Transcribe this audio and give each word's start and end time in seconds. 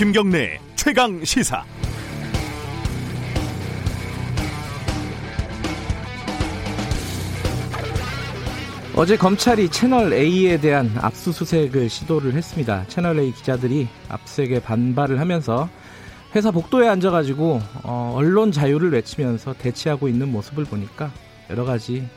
김경래 0.00 0.58
최강 0.76 1.22
시사. 1.22 1.62
어제 8.96 9.18
검찰이 9.18 9.68
채널 9.68 10.14
A에 10.14 10.58
대한 10.58 10.90
압수수색을 10.96 11.90
시도를 11.90 12.32
했습니다. 12.32 12.86
채널 12.88 13.18
A 13.18 13.30
기자들이 13.30 13.88
압수수색에 14.08 14.62
반발을 14.62 15.20
하면서 15.20 15.68
회사 16.34 16.50
복도에 16.50 16.88
앉아가지고 16.88 17.60
어, 17.82 18.14
언론 18.16 18.52
자유를 18.52 18.92
외치면서 18.92 19.52
대치하고 19.52 20.08
있는 20.08 20.32
모습을 20.32 20.64
보니까 20.64 21.12
여러 21.50 21.66
가지 21.66 22.08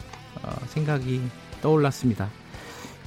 어, 0.41 0.55
생각이 0.67 1.19
떠올랐습니다. 1.61 2.29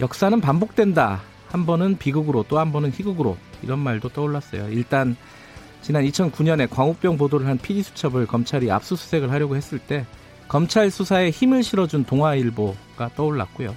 역사는 0.03 0.39
반복된다. 0.43 1.23
한 1.49 1.65
번은 1.65 1.97
비극으로 1.97 2.45
또 2.47 2.59
한 2.59 2.73
번은 2.73 2.91
희극으로 2.91 3.39
이런 3.63 3.79
말도 3.79 4.11
떠올랐어요. 4.11 4.69
일단 4.71 5.17
지난 5.83 6.05
2009년에 6.05 6.69
광우병 6.69 7.17
보도를 7.17 7.47
한 7.47 7.59
PD수첩을 7.59 8.27
검찰이 8.27 8.71
압수수색을 8.71 9.31
하려고 9.31 9.57
했을 9.57 9.79
때 9.79 10.05
검찰 10.49 10.91
수사에 10.91 11.31
힘을 11.31 11.63
실어준 11.63 12.05
동아일보가 12.05 13.11
떠올랐고요. 13.17 13.75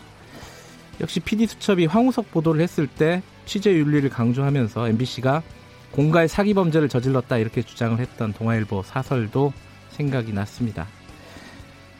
역시 1.02 1.20
PD수첩이 1.20 1.86
황우석 1.86 2.32
보도를 2.32 2.62
했을 2.62 2.88
때 2.88 3.22
취재 3.46 3.72
윤리를 3.72 4.10
강조하면서 4.10 4.90
MBC가 4.90 5.42
공갈 5.92 6.28
사기 6.28 6.54
범죄를 6.54 6.90
저질렀다 6.90 7.38
이렇게 7.38 7.62
주장을 7.62 7.98
했던 7.98 8.34
동아일보 8.34 8.84
사설도 8.84 9.54
생각이 9.92 10.34
났습니다. 10.34 10.88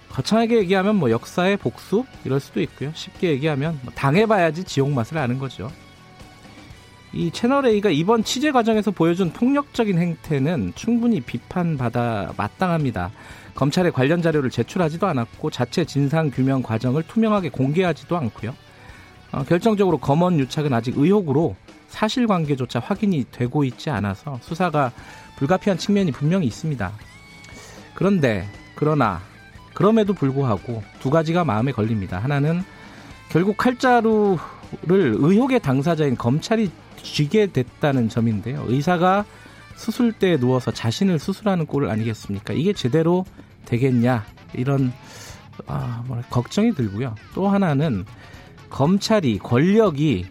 거창하게 0.10 0.58
얘기하면 0.58 0.96
뭐 0.96 1.12
역사의 1.12 1.58
복수 1.58 2.06
이럴 2.26 2.40
수도 2.40 2.62
있고요. 2.62 2.92
쉽게 2.94 3.30
얘기하면 3.30 3.80
뭐 3.84 3.94
당해봐야지 3.94 4.64
지옥 4.64 4.92
맛을 4.92 5.18
아는 5.18 5.40
거죠. 5.40 5.72
이 7.12 7.32
채널 7.32 7.66
A가 7.66 7.90
이번 7.90 8.24
취재 8.24 8.52
과정에서 8.52 8.92
보여준 8.92 9.32
폭력적인 9.32 9.98
행태는 9.98 10.74
충분히 10.76 11.22
비판받아 11.22 12.34
마땅합니다. 12.38 13.12
검찰에 13.56 13.90
관련 13.90 14.22
자료를 14.22 14.50
제출하지도 14.52 15.08
않았고 15.08 15.50
자체 15.50 15.86
진상 15.86 16.30
규명 16.30 16.62
과정을 16.62 17.04
투명하게 17.04 17.50
공개하지도 17.50 18.16
않고요. 18.16 18.54
어, 19.32 19.44
결정적으로 19.44 19.98
검언 19.98 20.40
유착은 20.40 20.72
아직 20.72 20.98
의혹으로 20.98 21.56
사실관계조차 21.88 22.80
확인이 22.80 23.26
되고 23.32 23.64
있지 23.64 23.90
않아서 23.90 24.38
수사가 24.42 24.92
불가피한 25.38 25.78
측면이 25.78 26.12
분명히 26.12 26.46
있습니다. 26.48 26.92
그런데 27.96 28.48
그러나 28.76 29.20
그럼에도 29.74 30.14
불구하고 30.14 30.84
두 31.00 31.10
가지가 31.10 31.44
마음에 31.44 31.72
걸립니다. 31.72 32.20
하나는 32.20 32.64
결국 33.30 33.58
칼자루를 33.58 34.38
의혹의 34.88 35.60
당사자인 35.60 36.16
검찰이 36.16 36.70
쥐게 37.04 37.48
됐다는 37.48 38.10
점인데요. 38.10 38.66
의사가 38.68 39.26
수술대에 39.76 40.38
누워서 40.38 40.72
자신을 40.72 41.20
수술하는 41.20 41.66
꼴 41.66 41.90
아니겠습니까? 41.90 42.54
이게 42.54 42.74
제대로 42.74 43.26
되겠냐 43.66 44.26
이런 44.54 44.92
아, 45.68 46.04
뭐라 46.08 46.24
걱정이 46.24 46.74
들고요. 46.74 47.16
또 47.34 47.48
하나는 47.48 48.06
검찰이 48.70 49.40
권력이 49.40 50.26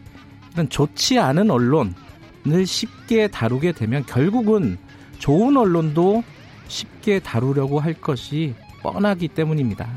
이런 0.53 0.69
좋지 0.69 1.19
않은 1.19 1.51
언론을 1.51 2.67
쉽게 2.67 3.29
다루게 3.29 3.73
되면 3.73 4.05
결국은 4.07 4.79
좋은 5.19 5.57
언론도 5.57 6.23
쉽게 6.69 7.21
다루려고 7.21 7.81
할 7.81 7.95
것이 7.95 8.55
뻔하기 8.83 9.29
때문입니다. 9.29 9.89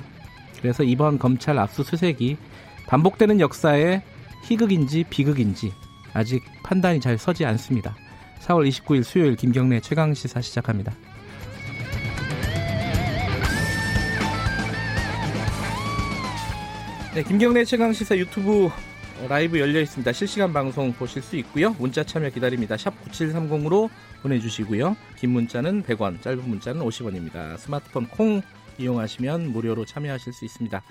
그래서 0.61 0.83
이번 0.83 1.19
검찰 1.19 1.58
압수수색이 1.59 2.38
반복되는 2.88 3.39
역사의 3.39 4.02
희극인지 4.44 5.05
비극인지 5.09 5.72
아직 6.14 6.44
판단이 6.64 7.00
잘 7.00 7.17
서지 7.17 7.45
않습니다. 7.45 7.95
4월 8.42 8.67
29일 8.70 9.04
수요일 9.04 9.36
김경래 9.36 9.80
최강 9.80 10.14
시사 10.14 10.42
시작합니다. 10.42 10.94
네, 17.14 17.23
김경래 17.23 17.66
최강 17.66 17.92
시사 17.92 18.17
유튜브 18.17 18.70
라이브 19.27 19.60
열려 19.60 19.82
있습니다. 19.82 20.11
실시간 20.14 20.52
방송 20.52 20.94
보실 20.94 21.21
수 21.21 21.36
있고요. 21.38 21.76
문자 21.77 22.04
참여 22.04 22.30
기다립니다. 22.30 22.77
샵 22.77 22.94
9730으로 23.05 23.89
보내주시고요. 24.21 24.95
긴 25.17 25.32
문자는 25.32 25.83
100원, 25.83 26.21
짧은 26.21 26.50
문자는 26.50 26.82
50원입니다. 26.82 27.58
스마트폰 27.58 28.08
콩 28.08 28.42
이용하시면 28.77 29.52
무료로 29.52 29.86
참여하실 29.86 30.33
수 30.33 30.45
있습니다. 30.45 30.82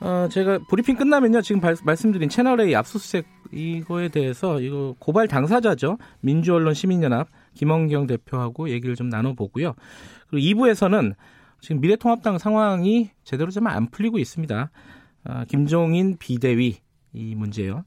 어, 0.00 0.28
제가 0.30 0.60
브리핑 0.68 0.96
끝나면요. 0.96 1.42
지금 1.42 1.60
발, 1.60 1.76
말씀드린 1.84 2.28
채널A 2.28 2.74
압수수색 2.74 3.26
이거에 3.52 4.08
대해서 4.08 4.60
이거 4.60 4.94
고발 4.98 5.28
당사자죠. 5.28 5.98
민주언론 6.20 6.74
시민연합 6.74 7.28
김원경 7.54 8.06
대표하고 8.06 8.70
얘기를 8.70 8.94
좀 8.94 9.08
나눠보고요. 9.08 9.74
그리고 10.28 10.62
2부에서는 10.62 11.14
지금 11.60 11.80
미래통합당 11.80 12.38
상황이 12.38 13.10
제대로 13.24 13.50
좀 13.50 13.66
안 13.66 13.90
풀리고 13.90 14.18
있습니다. 14.18 14.70
아, 15.24 15.44
김종인 15.44 16.16
비대위 16.18 16.78
이 17.12 17.34
문제요. 17.34 17.84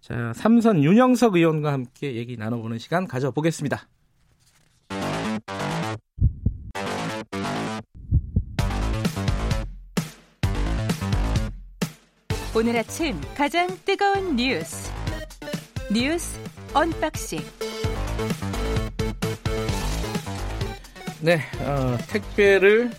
자, 0.00 0.32
삼선 0.34 0.84
윤영석 0.84 1.36
의원과 1.36 1.72
함께 1.72 2.14
얘기 2.14 2.36
나눠보는 2.36 2.78
시간 2.78 3.06
가져보겠습니다. 3.06 3.88
오늘 12.56 12.74
아침 12.78 13.20
가장 13.36 13.68
뜨거운 13.84 14.34
뉴스 14.36 14.90
뉴스 15.92 16.40
unboxing 16.72 17.40
네, 21.20 21.40
어, 21.60 21.98
택배를 22.08 22.90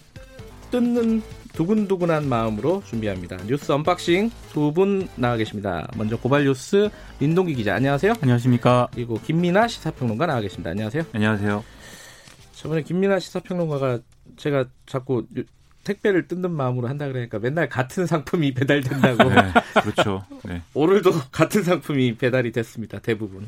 뜯는 0.70 1.24
두근두근한 1.54 2.30
마음으로 2.30 2.84
준비합니다. 2.86 3.38
뉴스 3.48 3.72
unboxing 3.72 4.30
두 4.54 4.72
분 4.72 5.08
나와 5.16 5.38
계십니다. 5.38 5.88
먼저 5.98 6.18
고발 6.20 6.44
뉴스 6.44 6.90
민동기 7.20 7.56
기자 7.56 7.74
안녕하세요. 7.74 8.14
안녕하십니까. 8.22 8.90
그리고 8.94 9.20
김민아 9.20 9.68
시사평론가 9.68 10.28
나와 10.28 10.42
계십니다. 10.42 10.70
안녕하세요. 10.70 11.04
안녕하세요. 11.14 11.64
저번에 12.54 12.84
김민아 12.84 13.18
시사평론가가 13.20 14.00
제가 14.36 14.66
자꾸 14.86 15.26
택배를 15.88 16.28
뜯는 16.28 16.52
마음으로 16.52 16.90
한다 16.90 17.08
그러니까 17.08 17.40
맨날 17.40 17.70
같은 17.70 18.06
상품이 18.06 18.54
배달된다고. 18.54 19.24
네, 19.30 19.54
그렇죠. 19.82 20.26
네. 20.44 20.62
오늘도 20.74 21.12
같은 21.32 21.64
상품이 21.64 22.18
배달이 22.18 22.52
됐습니다. 22.52 23.00
대부분. 23.00 23.48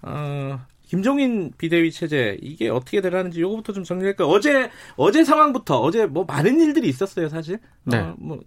어, 0.00 0.58
김종인 0.86 1.52
비대위 1.58 1.92
체제 1.92 2.38
이게 2.40 2.70
어떻게 2.70 3.00
되라는지 3.02 3.40
요거부터 3.42 3.74
좀 3.74 3.84
정리할까요? 3.84 4.28
어제 4.28 4.70
어제 4.96 5.24
상황부터 5.24 5.80
어제 5.80 6.06
뭐 6.06 6.24
많은 6.24 6.58
일들이 6.58 6.88
있었어요, 6.88 7.28
사실. 7.28 7.58
네. 7.84 7.98
어, 7.98 8.14
뭐 8.18 8.40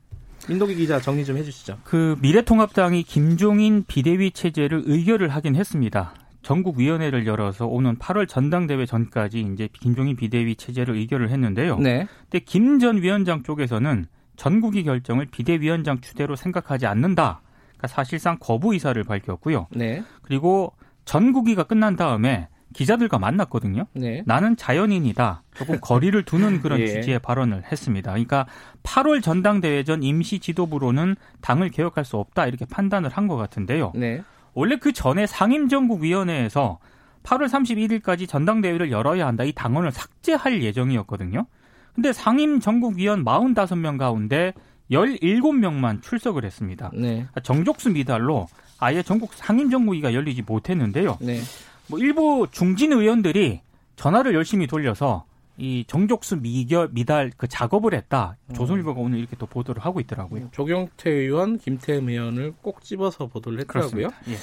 민동기 0.50 0.76
기자 0.76 1.00
정리 1.00 1.24
좀 1.26 1.38
해주시죠. 1.38 1.80
그 1.84 2.18
미래통합당이 2.22 3.04
김종인 3.04 3.84
비대위 3.88 4.32
체제를 4.32 4.84
의결을 4.86 5.30
하긴 5.30 5.56
했습니다. 5.56 6.14
전국위원회를 6.46 7.26
열어서 7.26 7.66
오는 7.66 7.98
8월 7.98 8.28
전당대회 8.28 8.86
전까지 8.86 9.42
이제 9.54 9.68
김종인 9.74 10.16
비대위 10.16 10.56
체제를 10.56 10.96
의결을 10.96 11.30
했는데요. 11.32 11.80
네. 11.80 12.08
근데 12.30 12.40
김 12.46 12.80
전 12.80 13.02
위원장 13.02 13.42
쪽에서는 13.44 14.06
전국위 14.36 14.84
결정을 14.84 15.26
비대위원장 15.32 16.02
추대로 16.02 16.36
생각하지 16.36 16.86
않는다. 16.86 17.42
그러니까 17.70 17.88
사실상 17.88 18.38
거부 18.40 18.74
의사를 18.74 19.02
밝혔고요. 19.04 19.68
네. 19.72 20.04
그리고 20.22 20.74
전국위가 21.06 21.64
끝난 21.64 21.96
다음에 21.96 22.48
기자들과 22.74 23.18
만났거든요. 23.18 23.86
네. 23.94 24.22
나는 24.26 24.56
자연인이다. 24.58 25.44
조금 25.56 25.80
거리를 25.82 26.22
두는 26.24 26.62
그런 26.62 26.80
예. 26.82 26.88
취지의 26.88 27.20
발언을 27.20 27.64
했습니다. 27.72 28.12
그러니까 28.12 28.46
8월 28.84 29.24
전당대회 29.24 29.84
전 29.84 30.04
임시 30.04 30.40
지도부로는 30.40 31.16
당을 31.42 31.70
개혁할 31.70 32.04
수 32.06 32.18
없다 32.18 32.46
이렇게 32.48 32.66
판단을 32.66 33.10
한 33.10 33.28
것 33.28 33.38
같은데요. 33.38 33.94
네. 33.96 34.22
원래 34.56 34.78
그 34.78 34.92
전에 34.92 35.28
상임정국위원회에서 35.28 36.80
8월 37.24 37.48
31일까지 37.48 38.28
전당대회를 38.28 38.92
열어야 38.92 39.28
한다 39.28 39.44
이 39.44 39.52
당원을 39.52 39.92
삭제할 39.92 40.64
예정이었거든요. 40.64 41.46
근데 41.94 42.12
상임정국위원 42.14 43.24
45명 43.24 43.98
가운데 43.98 44.54
17명만 44.92 46.02
출석을 46.02 46.46
했습니다. 46.46 46.92
네. 46.94 47.26
정족수 47.44 47.92
미달로 47.92 48.48
아예 48.80 49.02
전국 49.02 49.34
상임정국위가 49.34 50.14
열리지 50.14 50.44
못했는데요. 50.44 51.18
네. 51.22 51.40
뭐 51.88 52.00
일부 52.00 52.48
중진 52.52 52.94
의원들이 52.94 53.62
전화를 53.96 54.34
열심히 54.34 54.68
돌려서 54.68 55.26
이 55.58 55.86
정족수 55.88 56.38
미결 56.42 56.90
미달 56.92 57.32
그 57.38 57.48
작업을 57.48 57.94
했다. 57.94 58.38
조선일보가 58.54 59.00
오늘 59.00 59.20
이렇게 59.20 59.36
또 59.38 59.46
보도를 59.46 59.84
하고 59.86 60.00
있더라고요. 60.00 60.50
조경태 60.52 61.10
의원, 61.10 61.58
김태흠 61.58 62.10
의원을 62.10 62.54
꼭 62.62 62.82
집어서 62.84 63.28
보도를 63.28 63.60
했더라고요. 63.62 64.10
그렇습니다. 64.10 64.32
예. 64.32 64.36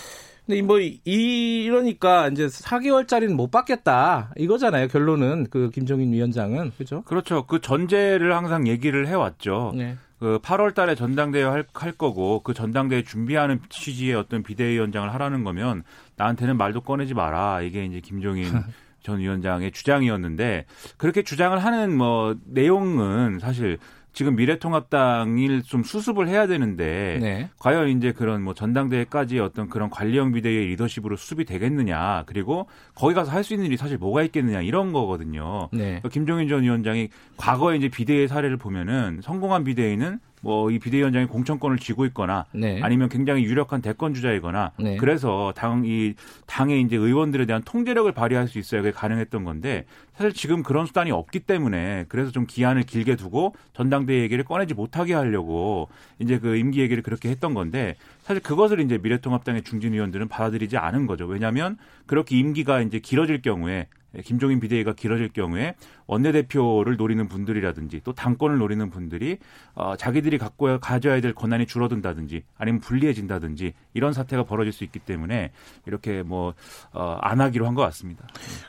근데 0.46 0.60
뭐 0.62 0.80
이- 0.80 0.98
이러니까 1.04 2.28
이제 2.28 2.46
4개월짜리는 2.46 3.32
못 3.34 3.50
받겠다 3.50 4.32
이거잖아요. 4.36 4.88
결론은 4.88 5.46
그 5.50 5.70
김종인 5.70 6.12
위원장은 6.12 6.72
그죠? 6.76 7.02
그렇죠. 7.02 7.46
그 7.46 7.60
전제를 7.60 8.34
항상 8.34 8.66
얘기를 8.66 9.06
해왔죠. 9.06 9.72
네. 9.76 9.96
그 10.18 10.38
8월 10.40 10.74
달에 10.74 10.94
전당대회 10.94 11.42
할, 11.44 11.64
할 11.74 11.92
거고 11.92 12.42
그 12.42 12.54
전당대회 12.54 13.02
준비하는 13.04 13.60
취지의 13.68 14.14
어떤 14.14 14.42
비대위원장을 14.42 15.12
하라는 15.14 15.44
거면 15.44 15.82
나한테는 16.16 16.56
말도 16.56 16.80
꺼내지 16.82 17.14
마라. 17.14 17.60
이게 17.62 17.84
이제 17.84 18.00
김종인 18.00 18.44
전 19.02 19.18
위원장의 19.18 19.72
주장이었는데 19.72 20.66
그렇게 20.96 21.22
주장을 21.22 21.56
하는 21.58 21.96
뭐 21.96 22.36
내용은 22.46 23.38
사실 23.40 23.78
지금 24.14 24.36
미래통합당일 24.36 25.62
좀 25.62 25.82
수습을 25.82 26.28
해야 26.28 26.46
되는데 26.46 27.18
네. 27.20 27.48
과연 27.58 27.88
이제 27.88 28.12
그런 28.12 28.42
뭐 28.42 28.52
전당대회까지 28.52 29.38
어떤 29.38 29.70
그런 29.70 29.88
관리형 29.88 30.32
비대위의 30.32 30.66
리더십으로 30.66 31.16
수습이 31.16 31.44
되겠느냐 31.46 32.24
그리고 32.26 32.66
거기 32.94 33.14
가서 33.14 33.30
할 33.32 33.42
수 33.42 33.54
있는 33.54 33.66
일이 33.66 33.76
사실 33.76 33.98
뭐가 33.98 34.22
있겠느냐 34.22 34.60
이런 34.60 34.92
거거든요. 34.92 35.68
네. 35.72 35.84
그러니까 35.84 36.10
김종인 36.10 36.46
전 36.46 36.62
위원장이 36.62 37.08
과거에 37.36 37.76
이제 37.76 37.88
비대위 37.88 38.28
사례를 38.28 38.56
보면은 38.56 39.20
성공한 39.22 39.64
비대위는 39.64 40.20
뭐 40.42 40.70
이 40.70 40.78
비대위원장이 40.78 41.26
공천권을 41.26 41.78
쥐고 41.78 42.04
있거나 42.06 42.46
네. 42.52 42.80
아니면 42.82 43.08
굉장히 43.08 43.44
유력한 43.44 43.80
대권 43.82 44.12
주자이거나 44.14 44.72
네. 44.78 44.96
그래서 44.96 45.52
당 45.56 45.82
이 45.84 46.14
당의 46.46 46.82
이제 46.82 46.96
의원들에 46.96 47.46
대한 47.46 47.62
통제력을 47.62 48.10
발휘할 48.12 48.46
수 48.46 48.58
있어야 48.58 48.82
그게 48.82 48.92
가능했던 48.92 49.44
건데 49.44 49.84
사실 50.14 50.32
지금 50.32 50.62
그런 50.62 50.86
수단이 50.86 51.10
없기 51.10 51.40
때문에 51.40 52.04
그래서 52.08 52.30
좀 52.30 52.46
기한을 52.46 52.82
길게 52.82 53.16
두고 53.16 53.54
전당대회 53.72 54.20
얘기를 54.20 54.44
꺼내지 54.44 54.74
못하게 54.74 55.14
하려고 55.14 55.88
이제 56.18 56.38
그 56.38 56.56
임기 56.56 56.80
얘기를 56.80 57.02
그렇게 57.02 57.30
했던 57.30 57.54
건데 57.54 57.96
사실 58.22 58.42
그것을 58.42 58.80
이제 58.80 58.98
미래통합당의 58.98 59.62
중진 59.62 59.94
의원들은 59.94 60.28
받아들이지 60.28 60.76
않은 60.76 61.06
거죠. 61.06 61.26
왜냐하면 61.26 61.78
그렇게 62.06 62.38
임기가 62.38 62.82
이제 62.82 62.98
길어질 62.98 63.42
경우에 63.42 63.86
김종인 64.24 64.60
비대위가 64.60 64.92
길어질 64.92 65.30
경우에 65.30 65.74
원내대표를 66.06 66.96
노리는 66.96 67.26
분들이라든지 67.28 68.02
또 68.04 68.12
당권을 68.12 68.58
노리는 68.58 68.88
분들이 68.90 69.38
어, 69.74 69.96
자기들이 69.96 70.38
갖고 70.38 70.78
가져야 70.78 71.20
될 71.20 71.34
권한이 71.34 71.66
줄어든다든지 71.66 72.44
아니면 72.56 72.80
불리해진다든지 72.80 73.72
이런 73.94 74.12
사태가 74.12 74.44
벌어질 74.44 74.72
수 74.72 74.84
있기 74.84 74.98
때문에 74.98 75.50
이렇게 75.86 76.22
뭐 76.22 76.54
어, 76.92 77.18
안 77.20 77.40
하기로 77.40 77.66
한 77.66 77.72
것 77.72 77.80
같습니다. 77.82 78.26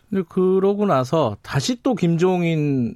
근데 0.10 0.24
그러고 0.30 0.86
나서 0.86 1.36
다시 1.42 1.84
또 1.84 1.94
김종인 1.94 2.96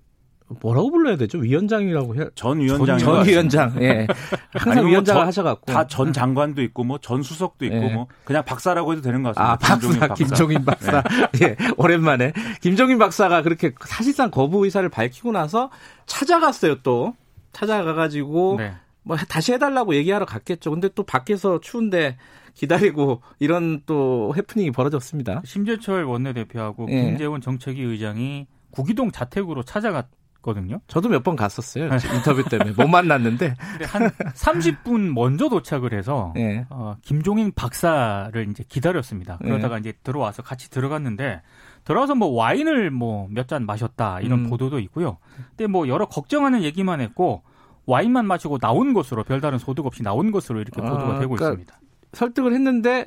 뭐라고 0.62 0.92
불러야 0.92 1.18
되죠? 1.18 1.38
위원장이라고 1.40 2.16
해야 2.16 2.26
전 2.36 2.60
위원장 2.60 2.98
전 2.98 3.26
위원장. 3.28 3.76
예. 3.82 4.08
항상 4.54 4.84
아니, 4.84 4.92
위원장을 4.92 5.20
뭐 5.20 5.28
하셔갖고. 5.28 5.66
다 5.74 5.86
전 5.88 6.14
장관도 6.14 6.62
있고 6.64 6.84
뭐 6.86 6.98
전 7.00 7.22
수석도 7.22 7.66
있고 7.66 7.76
네. 7.80 7.94
뭐 7.94 8.08
그냥 8.24 8.44
박사라고 8.46 8.92
해도 8.94 9.02
되는 9.02 9.24
것 9.24 9.36
같습니다. 9.36 9.54
아, 9.54 9.58
박사, 9.58 10.14
김종인 10.14 10.64
박사. 10.64 11.04
예, 11.44 11.56
오랜만에. 11.78 12.32
김종인 12.62 12.98
박사가 12.98 13.42
그렇게 13.42 13.74
사실상 13.86 14.32
거부 14.32 14.64
의사를 14.64 14.88
밝히고 14.88 15.32
나서 15.34 15.70
찾아갔어요, 16.06 16.82
또. 16.82 17.14
찾아가가지고, 17.52 18.56
네. 18.60 18.74
뭐 19.04 19.16
다시 19.18 19.54
해달라고 19.54 19.96
얘기하러 19.96 20.26
갔겠죠. 20.26 20.72
근데 20.72 20.90
또 20.96 21.04
밖에서 21.04 21.60
추운데 21.62 22.18
기다리고 22.54 23.22
이런 23.40 23.82
또 23.86 24.34
해프닝이 24.36 24.72
벌어졌습니다. 24.72 25.42
심재철 25.46 26.04
원내대표하고 26.06 26.88
예. 26.90 27.02
김재원 27.04 27.40
정책위 27.42 27.82
의장이 27.82 28.48
구기동 28.72 29.12
자택으로 29.12 29.64
찾아갔 29.64 30.08
거든요. 30.48 30.80
저도 30.88 31.10
몇 31.10 31.24
번 31.24 31.36
갔었어요. 31.36 31.86
인터뷰 32.16 32.44
때문에. 32.50 32.72
못 32.72 32.88
만났는데. 32.88 33.56
한 33.88 34.10
30분 34.34 35.14
먼저 35.14 35.50
도착을 35.50 35.94
해서 35.94 36.34
예. 36.38 36.66
어, 36.70 36.96
김종인 37.02 37.52
박사를 37.54 38.48
이제 38.50 38.64
기다렸습니다. 38.68 39.38
네. 39.42 39.50
그러다가 39.50 39.78
이제 39.78 39.94
들어와서 40.04 40.42
같이 40.42 40.70
들어갔는데 40.70 41.42
들어와서 41.84 42.16
뭐 42.16 42.30
와인을 42.30 42.92
뭐 42.92 43.28
몇 43.30 43.48
잔 43.48 43.66
마셨다 43.66 44.22
이런 44.22 44.46
음. 44.46 44.50
보도도 44.50 44.80
있고요. 44.80 45.18
근데 45.50 45.68
뭐 45.68 45.88
여러 45.88 46.06
걱정하는 46.08 46.64
얘기만 46.64 47.02
했고 47.02 47.44
와인만 47.86 48.26
마시고 48.26 48.58
나온 48.58 48.94
것으로 48.94 49.24
별다른 49.24 49.58
소득 49.60 49.86
없이 49.86 50.04
나온 50.04 50.32
것으로 50.32 50.60
이렇게 50.62 50.82
아, 50.82 50.90
보도가 50.90 51.20
되고 51.20 51.36
그러니까 51.36 51.50
있습니다. 51.62 51.80
설득을 52.14 52.54
했는데 52.54 53.06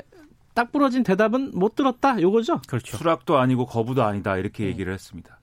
딱 0.55 0.73
부러진 0.73 1.05
대답은 1.05 1.53
못 1.55 1.75
들었다. 1.75 2.21
요거죠? 2.21 2.61
그렇죠. 2.69 2.97
수락도 2.97 3.39
아니고 3.39 3.67
거부도 3.67 4.03
아니다 4.03 4.37
이렇게 4.37 4.65
네. 4.65 4.71
얘기를 4.71 4.93
했습니다. 4.93 5.39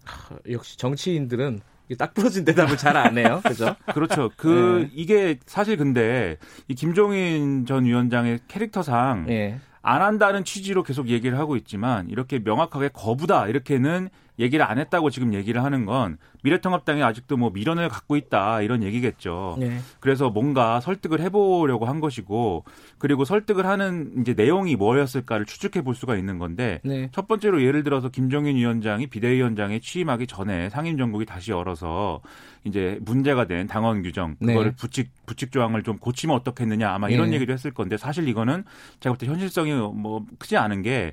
역시 0.50 0.78
정치인들은 0.78 1.60
딱 1.96 2.14
부러진 2.14 2.44
대답을 2.46 2.76
잘 2.78 2.98
안 2.98 3.18
해요. 3.18 3.42
그죠? 3.46 3.76
그렇죠. 3.94 4.32
그 4.38 4.88
네. 4.88 4.92
이게 4.94 5.38
사실 5.46 5.78
근데 5.78 6.38
이 6.68 6.76
김종인 6.76 7.66
전 7.66 7.86
위원장의 7.86 8.40
캐릭터상 8.48 9.28
예. 9.30 9.60
안 9.82 10.02
한다는 10.02 10.44
취지로 10.44 10.84
계속 10.84 11.08
얘기를 11.08 11.38
하고 11.38 11.56
있지만 11.56 12.10
이렇게 12.10 12.40
명확하게 12.40 12.90
거부다 12.94 13.48
이렇게는 13.48 14.10
얘기를 14.40 14.66
안 14.66 14.78
했다고 14.80 15.10
지금 15.10 15.34
얘기를 15.34 15.64
하는 15.64 15.86
건 15.86 16.18
미래통합당이 16.44 17.04
아직도 17.04 17.38
뭐 17.38 17.50
미련을 17.50 17.90
갖고 17.90 18.16
있다 18.16 18.62
이런 18.62 18.84
얘기겠죠. 18.84 19.58
네. 19.60 19.80
그래서 20.00 20.30
뭔가 20.30 20.80
설득을 20.80 21.20
해보려고 21.22 21.86
한 21.86 22.00
것이고 22.00 22.64
그리고 22.98 23.26
설득을 23.26 23.66
하는 23.66 24.14
이제 24.22 24.34
내용이 24.34 24.76
뭐였을까를 24.76 25.46
추측해 25.46 25.84
볼 25.84 25.96
수가 25.96 26.16
있는 26.16 26.38
건데 26.40 26.80
네. 26.84 27.10
첫 27.12 27.28
번째로 27.28 27.62
예를 27.64 27.84
들어서 27.84 28.10
김종인 28.10 28.56
위원장이 28.56 29.08
비대위원장에 29.08 29.80
취임하기 29.80 30.28
전에 30.28 30.70
상임정국이 30.70 31.26
다시 31.26 31.52
열어서 31.52 32.22
이제 32.64 33.00
문제가 33.02 33.46
된 33.46 33.68
당원 33.68 34.02
규정 34.04 34.36
그거를 34.36 34.72
네. 34.72 34.76
부칙 34.78 35.12
부칙 35.26 35.52
조항을 35.52 35.84
좀 35.84 35.98
고치면 35.98 36.36
어떻겠느냐 36.36 36.92
아마 36.92 37.10
이런 37.10 37.30
네. 37.30 37.36
얘기도 37.36 37.54
했을 37.54 37.72
건데 37.72 37.98
사실 37.98 38.28
이거는 38.28 38.64
제가 39.00 39.14
볼 39.14 39.18
때 39.18 39.26
현실성이 39.26 39.74
뭐 39.74 40.26
크지 40.38 40.58
않은 40.58 40.82
게뭐 40.84 41.12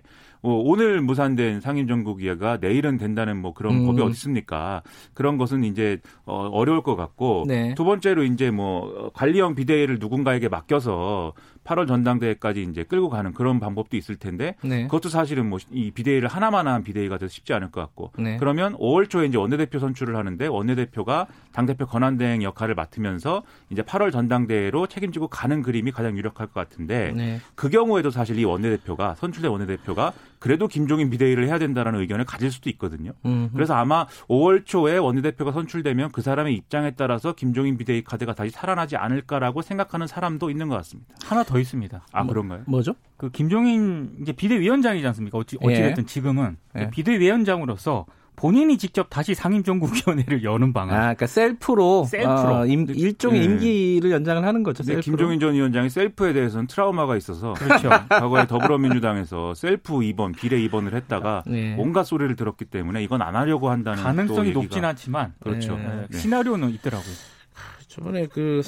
오늘 0.51 1.01
무산된 1.01 1.61
상임정국위가 1.61 2.59
내일은 2.61 2.99
된다는 2.99 3.39
뭐 3.39 3.55
그런 3.55 3.77
음. 3.77 3.87
법이 3.87 4.03
어디 4.03 4.11
있습니까? 4.13 4.83
그런 5.15 5.39
것은 5.39 5.65
이제 5.65 6.01
어, 6.27 6.49
어려울 6.53 6.83
것 6.83 6.97
같고 6.97 7.45
네. 7.47 7.75
두 7.75 7.85
번째로 7.85 8.25
이제 8.25 8.51
뭐 8.51 9.11
관리형 9.15 9.55
비대위를 9.55 9.99
누군가에게 9.99 10.49
맡겨서 10.49 11.33
8월 11.65 11.89
전당대회까지 11.89 12.63
이제 12.71 12.85
끌고 12.85 13.09
가는 13.11 13.33
그런 13.33 13.59
방법도 13.61 13.97
있을 13.97 14.17
텐데 14.17 14.55
네. 14.63 14.85
그것도 14.85 15.09
사실은 15.09 15.49
뭐 15.49 15.59
이 15.71 15.91
비대위를 15.91 16.29
하나만 16.29 16.67
한 16.67 16.83
비대위가 16.85 17.19
돼서 17.19 17.33
쉽지 17.33 17.53
않을 17.55 17.71
것 17.71 17.81
같고 17.81 18.13
네. 18.19 18.37
그러면 18.39 18.77
5월 18.77 19.09
초에 19.09 19.27
이제 19.27 19.39
원내대표 19.39 19.79
선출을 19.79 20.17
하는데 20.17 20.47
원내대표가 20.47 21.27
당대표 21.53 21.87
권한대행 21.87 22.43
역할을 22.43 22.75
맡으면서 22.75 23.43
이제 23.71 23.83
8월 23.83 24.13
전당대회로 24.13 24.87
책임지고 24.87 25.29
가는 25.29 25.63
그림이 25.63 25.91
가장 25.93 26.17
유력할 26.17 26.49
것 26.49 26.55
같은데 26.55 27.13
네. 27.13 27.41
그 27.55 27.69
경우에도 27.71 28.11
사실 28.11 28.39
이 28.39 28.45
원내대표가 28.45 29.15
선출된 29.17 29.51
원내대표가 29.51 30.13
그래도 30.39 30.69
김종인 30.69 31.09
비대위를 31.09 31.49
해야 31.49 31.59
된다라는 31.59 32.01
의견을 32.01 32.27
가질 32.27 32.53
수도 32.53 32.69
있거든요. 32.71 33.13
음. 33.25 33.49
그래서 33.55 33.75
아마 33.75 34.07
5월 34.29 34.67
초에 34.67 34.99
원내대표가 34.99 35.53
선출되면 35.53 36.13
그 36.13 36.21
사람의 36.21 36.55
입장에 36.55 36.91
따라서 36.91 37.33
김종인 37.35 37.79
비대위 37.79 38.05
카드가 38.05 38.35
다시 38.35 38.51
살아나지 38.51 38.97
않을까라고 38.97 39.63
생각하는 39.63 40.07
사람도 40.07 40.51
있는 40.51 40.69
것 40.69 40.77
같습니다. 40.77 41.15
하나 41.25 41.43
더 41.45 41.54
있습니다. 41.59 42.07
아 42.13 42.27
그런가요? 42.27 42.63
뭐죠? 42.67 42.95
그 43.17 43.31
김종인 43.31 44.17
이제 44.23 44.33
비대위원장이지 44.33 45.07
않습니까? 45.09 45.39
어찌 45.39 45.59
예. 45.63 45.67
어찌됐든 45.67 46.07
지금은 46.07 46.57
예. 46.77 46.91
비대위원장으로서 46.91 48.07
본인이 48.37 48.79
직접 48.79 49.09
다시 49.11 49.35
상임정국위원회를 49.35 50.43
여는 50.43 50.71
아, 50.71 50.73
방안. 50.73 50.99
그러니까 51.01 51.27
셀프로, 51.27 52.05
셀프로. 52.05 52.57
어, 52.57 52.67
임, 52.67 52.87
일종의 52.89 53.39
네. 53.39 53.45
임기를 53.45 54.11
연장을 54.11 54.45
하는 54.45 54.63
거죠. 54.63 54.83
셀프로. 54.83 55.03
김종인 55.03 55.41
전 55.41 55.55
위원장이 55.55 55.89
셀프에 55.89 56.33
대해서는 56.33 56.67
트라우마가 56.67 57.17
있어서 57.17 57.53
그렇죠. 57.55 57.89
과거에 58.11 58.47
더불어민주당에서 58.47 59.55
셀프 59.55 60.03
입원, 60.03 60.33
비례 60.33 60.61
입원을 60.61 60.95
했다가 60.95 61.45
네. 61.47 61.77
온갖 61.79 62.05
소리를 62.05 62.35
들었기 62.35 62.65
때문에 62.65 63.03
이건 63.05 63.23
안 63.23 63.37
하려고 63.37 63.71
한다는 63.71 64.03
가능성이 64.03 64.53
또 64.53 64.63
높진 64.63 64.85
않지만 64.85 65.35
그렇죠. 65.41 65.77
네. 65.77 65.85
예, 65.85 66.07
네. 66.11 66.19
시나리오는 66.19 66.69
있더라고요. 66.71 67.15
저번에 67.87 68.27
그 68.27 68.63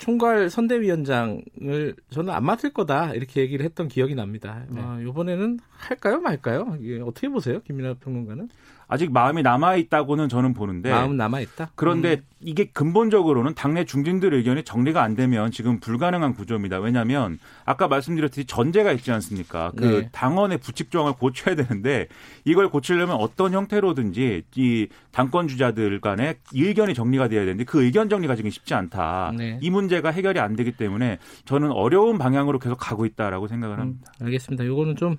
총괄 0.00 0.48
선대위원장을 0.48 1.94
저는 2.08 2.32
안 2.32 2.44
맡을 2.44 2.72
거다 2.72 3.12
이렇게 3.12 3.42
얘기를 3.42 3.64
했던 3.64 3.86
기억이 3.86 4.14
납니다. 4.14 4.64
네. 4.70 4.80
어, 4.80 4.98
이번에는 5.00 5.58
할까요, 5.70 6.20
말까요? 6.20 6.78
이게 6.80 7.00
어떻게 7.00 7.28
보세요, 7.28 7.60
김민하 7.60 7.94
평론가는? 7.94 8.48
아직 8.90 9.12
마음이 9.12 9.42
남아 9.42 9.76
있다고는 9.76 10.28
저는 10.28 10.52
보는데 10.52 10.90
마음 10.90 11.16
남아 11.16 11.40
있다. 11.40 11.70
그런데 11.76 12.22
이게 12.40 12.64
근본적으로는 12.64 13.54
당내 13.54 13.84
중진들 13.84 14.34
의견이 14.34 14.64
정리가 14.64 15.00
안 15.00 15.14
되면 15.14 15.52
지금 15.52 15.78
불가능한 15.78 16.34
구조입니다. 16.34 16.80
왜냐하면 16.80 17.38
아까 17.64 17.86
말씀드렸듯이 17.86 18.46
전제가 18.46 18.90
있지 18.92 19.12
않습니까? 19.12 19.70
그 19.76 19.84
네. 19.84 20.08
당원의 20.10 20.58
부칙 20.58 20.90
조항을 20.90 21.12
고쳐야 21.12 21.54
되는데 21.54 22.08
이걸 22.44 22.68
고치려면 22.68 23.14
어떤 23.14 23.52
형태로든지 23.52 24.42
이 24.56 24.88
당권 25.12 25.46
주자들 25.46 26.00
간의 26.00 26.36
의견이 26.52 26.92
정리가 26.94 27.28
돼야 27.28 27.42
되는데 27.42 27.62
그 27.62 27.84
의견 27.84 28.08
정리가 28.08 28.34
지금 28.34 28.50
쉽지 28.50 28.74
않다. 28.74 29.32
네. 29.38 29.58
이 29.62 29.70
문제가 29.70 30.10
해결이 30.10 30.40
안 30.40 30.56
되기 30.56 30.72
때문에 30.72 31.18
저는 31.44 31.70
어려운 31.70 32.18
방향으로 32.18 32.58
계속 32.58 32.74
가고 32.76 33.06
있다라고 33.06 33.46
생각을 33.46 33.76
음, 33.76 33.80
합니다. 33.80 34.12
알겠습니다. 34.20 34.66
요거는 34.66 34.96
좀 34.96 35.16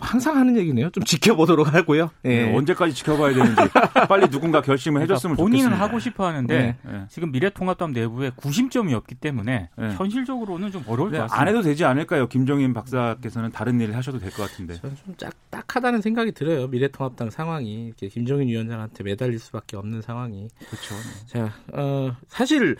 항상 0.00 0.36
하는 0.36 0.56
얘기네요. 0.56 0.90
좀 0.90 1.02
지켜보도록 1.04 1.74
하고요. 1.74 2.10
예. 2.24 2.44
네, 2.44 2.56
언제까지 2.56 2.94
지켜봐야 2.94 3.34
되는지 3.34 3.60
빨리 4.08 4.28
누군가 4.28 4.62
결심을 4.62 5.02
해줬으면 5.02 5.36
그러니까 5.36 5.42
본인은 5.42 5.64
좋겠습니다. 5.70 5.84
하고 5.84 5.98
싶어 5.98 6.26
하는데 6.26 6.56
네. 6.58 6.76
네. 6.90 7.04
지금 7.08 7.32
미래통합당 7.32 7.92
내부에 7.92 8.30
구심점이 8.36 8.94
없기 8.94 9.16
때문에 9.16 9.70
네. 9.76 9.94
현실적으로는 9.96 10.70
좀 10.70 10.84
어려울 10.86 11.10
네, 11.10 11.18
것 11.18 11.24
같습니다. 11.24 11.40
안 11.40 11.48
해도 11.48 11.62
되지 11.62 11.84
않을까요? 11.84 12.28
김종인 12.28 12.72
박사께서는 12.74 13.50
다른 13.50 13.80
일을 13.80 13.96
하셔도 13.96 14.18
될 14.18 14.30
것 14.30 14.48
같은데. 14.48 14.74
저는 14.74 14.96
좀 15.04 15.14
짝, 15.16 15.32
딱하다는 15.50 16.00
생각이 16.00 16.32
들어요. 16.32 16.68
미래통합당 16.68 17.30
상황이 17.30 17.86
이렇게 17.86 18.08
김종인 18.08 18.48
위원장한테 18.48 19.02
매달릴 19.04 19.38
수밖에 19.38 19.76
없는 19.76 20.02
상황이. 20.02 20.48
그렇죠. 20.68 20.94
네. 20.94 21.26
자, 21.26 21.52
어, 21.72 22.14
사실 22.28 22.76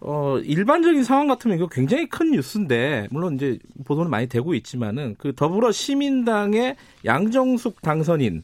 어, 0.00 0.38
일반적인 0.38 1.02
상황 1.04 1.26
같으면 1.26 1.56
이거 1.56 1.66
굉장히 1.66 2.08
큰 2.08 2.30
뉴스인데, 2.30 3.08
물론 3.10 3.34
이제 3.34 3.58
보도는 3.84 4.10
많이 4.10 4.26
되고 4.26 4.54
있지만은, 4.54 5.16
그 5.18 5.34
더불어 5.34 5.72
시민당의 5.72 6.76
양정숙 7.04 7.82
당선인을 7.82 8.42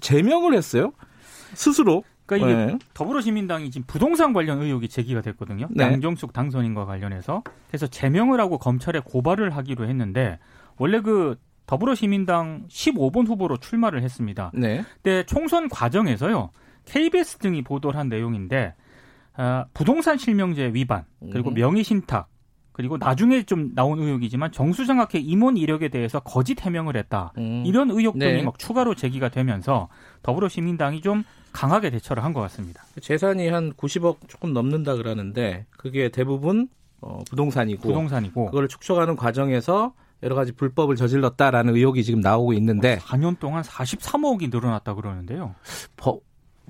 제명을 0.00 0.54
했어요. 0.54 0.92
스스로. 1.54 2.02
그러니까 2.26 2.50
이게 2.50 2.72
네. 2.72 2.78
더불어시민당이 2.94 3.70
지금 3.70 3.84
부동산 3.86 4.32
관련 4.32 4.62
의혹이 4.62 4.88
제기가 4.88 5.20
됐거든요. 5.20 5.68
네. 5.70 5.84
양정숙 5.84 6.32
당선인과 6.32 6.86
관련해서 6.86 7.42
그래서 7.68 7.86
제명을 7.86 8.40
하고 8.40 8.58
검찰에 8.58 9.00
고발을 9.00 9.54
하기로 9.54 9.86
했는데 9.86 10.38
원래 10.78 11.00
그 11.00 11.36
더불어시민당 11.66 12.66
15번 12.68 13.26
후보로 13.26 13.58
출마를 13.58 14.02
했습니다. 14.02 14.50
네. 14.54 14.84
근데 15.02 15.24
총선 15.26 15.68
과정에서요 15.68 16.50
KBS 16.86 17.38
등이 17.38 17.62
보도를 17.62 17.98
한 17.98 18.08
내용인데 18.08 18.74
아, 19.36 19.64
부동산 19.74 20.16
실명제 20.18 20.70
위반 20.72 21.04
그리고 21.32 21.50
음. 21.50 21.54
명의신탁 21.54 22.28
그리고 22.72 22.96
나중에 22.98 23.44
좀 23.44 23.72
나온 23.74 24.00
의혹이지만 24.00 24.50
정수장학회 24.50 25.18
임원 25.20 25.56
이력에 25.56 25.88
대해서 25.88 26.18
거짓 26.20 26.60
해명을 26.64 26.96
했다. 26.96 27.32
음. 27.38 27.62
이런 27.66 27.90
의혹들이 27.90 28.38
네. 28.38 28.42
막 28.42 28.58
추가로 28.58 28.96
제기가 28.96 29.28
되면서 29.28 29.88
더불어시민당이 30.22 31.00
좀 31.00 31.22
강하게 31.52 31.90
대처를 31.90 32.24
한 32.24 32.32
것 32.32 32.40
같습니다. 32.42 32.82
재산이 33.00 33.48
한 33.48 33.72
90억 33.74 34.16
조금 34.26 34.52
넘는다 34.52 34.96
그러는데, 34.96 35.66
그게 35.70 36.08
대부분 36.08 36.66
어, 37.00 37.20
부동산이고, 37.30 37.82
부동산이고 37.82 38.46
그걸 38.46 38.66
축적하는 38.66 39.14
과정에서 39.14 39.94
여러 40.24 40.34
가지 40.34 40.50
불법을 40.50 40.96
저질렀다라는 40.96 41.76
의혹이 41.76 42.02
지금 42.02 42.18
나오고 42.20 42.54
있는데, 42.54 42.98
4년 42.98 43.38
동안 43.38 43.62
43억이 43.62 44.50
늘어났다 44.52 44.94
그러는데요. 44.94 45.54
버- 45.96 46.18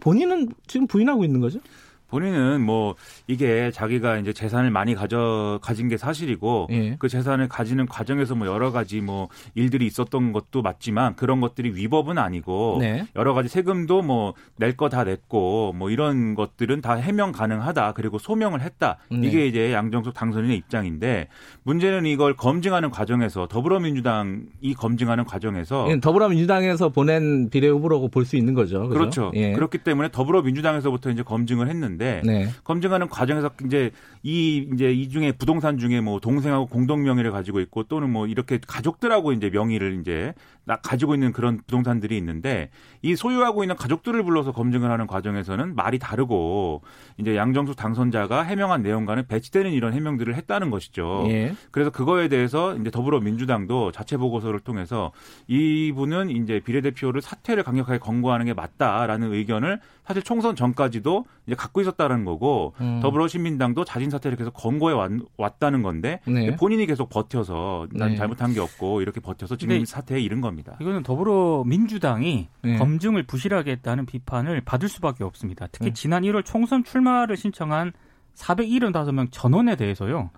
본인은 0.00 0.50
지금 0.66 0.86
부인하고 0.86 1.24
있는 1.24 1.40
거죠? 1.40 1.60
본인은 2.08 2.60
뭐 2.60 2.94
이게 3.26 3.70
자기가 3.70 4.18
이제 4.18 4.32
재산을 4.32 4.70
많이 4.70 4.94
가져 4.94 5.58
가진 5.62 5.88
게 5.88 5.96
사실이고 5.96 6.68
예. 6.70 6.96
그 6.98 7.08
재산을 7.08 7.48
가지는 7.48 7.86
과정에서 7.86 8.34
뭐 8.34 8.46
여러 8.46 8.70
가지 8.72 9.00
뭐 9.00 9.28
일들이 9.54 9.86
있었던 9.86 10.32
것도 10.32 10.62
맞지만 10.62 11.16
그런 11.16 11.40
것들이 11.40 11.70
위법은 11.74 12.18
아니고 12.18 12.78
네. 12.80 13.06
여러 13.16 13.34
가지 13.34 13.48
세금도 13.48 14.02
뭐 14.02 14.34
낼 14.58 14.76
거 14.76 14.88
다 14.88 15.04
냈고 15.04 15.72
뭐 15.72 15.90
이런 15.90 16.34
것들은 16.34 16.80
다 16.80 16.94
해명 16.94 17.32
가능하다 17.32 17.92
그리고 17.92 18.18
소명을 18.18 18.60
했다 18.60 18.98
네. 19.10 19.26
이게 19.26 19.46
이제 19.46 19.72
양정숙 19.72 20.14
당선인의 20.14 20.56
입장인데 20.56 21.28
문제는 21.64 22.06
이걸 22.06 22.34
검증하는 22.36 22.90
과정에서 22.90 23.46
더불어민주당이 23.48 24.74
검증하는 24.76 25.24
과정에서 25.24 25.86
이건 25.86 26.00
더불어민주당에서 26.00 26.88
보낸 26.90 27.50
비례 27.50 27.68
후보라고 27.68 28.08
볼 28.08 28.24
수 28.24 28.36
있는 28.36 28.54
거죠. 28.54 28.88
그죠? 28.88 28.88
그렇죠. 28.98 29.32
예. 29.34 29.52
그렇기 29.52 29.78
때문에 29.78 30.10
더불어민주당에서부터 30.10 31.10
이제 31.10 31.22
검증을 31.22 31.68
했는데 31.68 32.03
네. 32.24 32.48
검증하는 32.64 33.08
과정에서 33.08 33.50
이제 33.64 33.90
이 34.22 34.68
이제 34.72 34.92
이 34.92 35.08
중에 35.08 35.32
부동산 35.32 35.78
중에 35.78 36.00
뭐 36.00 36.20
동생하고 36.20 36.66
공동 36.66 37.02
명의를 37.02 37.30
가지고 37.30 37.60
있고 37.60 37.84
또는 37.84 38.10
뭐 38.10 38.26
이렇게 38.26 38.58
가족들하고 38.66 39.32
이제 39.32 39.50
명의를 39.50 40.00
이제 40.00 40.32
나- 40.66 40.76
가지고 40.76 41.14
있는 41.14 41.32
그런 41.32 41.58
부동산들이 41.58 42.16
있는데 42.18 42.70
이 43.02 43.16
소유하고 43.16 43.64
있는 43.64 43.76
가족들을 43.76 44.22
불러서 44.22 44.52
검증을 44.52 44.90
하는 44.90 45.06
과정에서는 45.06 45.74
말이 45.74 45.98
다르고 45.98 46.82
이제 47.18 47.36
양정수 47.36 47.74
당선자가 47.74 48.42
해명한 48.42 48.82
내용과는 48.82 49.26
배치되는 49.26 49.72
이런 49.72 49.92
해명들을 49.92 50.34
했다는 50.34 50.70
것이죠. 50.70 51.24
예. 51.28 51.54
그래서 51.70 51.90
그거에 51.90 52.28
대해서 52.28 52.74
이제 52.76 52.90
더불어민주당도 52.90 53.92
자체 53.92 54.16
보고서를 54.16 54.60
통해서 54.60 55.12
이분은 55.48 56.30
이제 56.30 56.60
비례대표를 56.64 57.20
사퇴를 57.20 57.62
강력하게 57.62 57.98
권고하는 57.98 58.46
게 58.46 58.54
맞다라는 58.54 59.32
의견을 59.32 59.80
사실 60.04 60.22
총선 60.22 60.54
전까지도 60.56 61.24
이제 61.46 61.54
갖고 61.54 61.80
있었다는 61.80 62.24
거고 62.24 62.74
음. 62.80 63.00
더불어시민당도 63.02 63.84
자진 63.84 64.10
사퇴를 64.10 64.36
계속 64.36 64.52
권고해 64.52 64.94
왔, 64.94 65.10
왔다는 65.36 65.82
건데 65.82 66.20
네. 66.26 66.54
본인이 66.56 66.86
계속 66.86 67.08
버텨서 67.08 67.88
난 67.92 68.10
네. 68.10 68.16
잘못한 68.16 68.52
게 68.52 68.60
없고 68.60 69.00
이렇게 69.02 69.20
버텨서 69.20 69.56
지금 69.56 69.84
사퇴에 69.84 70.20
이른 70.20 70.40
겁니다. 70.40 70.53
이거는 70.80 71.02
더불어민주당이 71.02 72.48
네. 72.62 72.78
검증을 72.78 73.24
부실하게 73.24 73.72
했다는 73.72 74.06
비판을 74.06 74.60
받을 74.62 74.88
수밖에 74.88 75.24
없습니다. 75.24 75.66
특히 75.70 75.86
네. 75.86 75.92
지난 75.92 76.22
1월 76.22 76.44
총선 76.44 76.84
출마를 76.84 77.36
신청한 77.36 77.92
475명 78.34 79.28
전원에 79.30 79.76
대해서요. 79.76 80.30